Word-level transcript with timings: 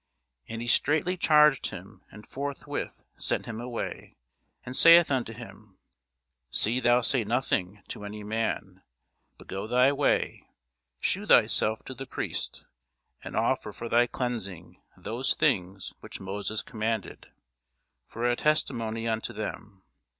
And 0.49 0.63
he 0.63 0.67
straitly 0.67 1.15
charged 1.15 1.67
him, 1.67 2.03
and 2.11 2.25
forthwith 2.25 3.03
sent 3.17 3.45
him 3.45 3.61
away; 3.61 4.15
and 4.65 4.75
saith 4.75 5.11
unto 5.11 5.31
him, 5.31 5.77
See 6.49 6.79
thou 6.79 7.01
say 7.01 7.23
nothing 7.23 7.83
to 7.89 8.03
any 8.03 8.23
man: 8.23 8.81
but 9.37 9.45
go 9.45 9.67
thy 9.67 9.91
way, 9.91 10.49
shew 10.99 11.27
thyself 11.27 11.83
to 11.83 11.93
the 11.93 12.07
priest, 12.07 12.65
and 13.23 13.35
offer 13.35 13.71
for 13.71 13.87
thy 13.87 14.07
cleansing 14.07 14.81
those 14.97 15.35
things 15.35 15.93
which 15.99 16.19
Moses 16.19 16.63
commanded, 16.63 17.27
for 18.07 18.27
a 18.27 18.35
testimony 18.35 19.07
unto 19.07 19.33
them. 19.33 19.83